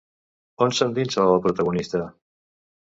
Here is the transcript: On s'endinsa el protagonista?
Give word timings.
On 0.65 0.73
s'endinsa 0.79 1.21
el 1.35 1.39
protagonista? 1.47 2.05